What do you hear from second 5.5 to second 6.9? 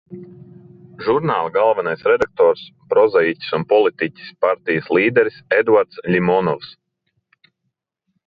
Eduards Ļimonovs.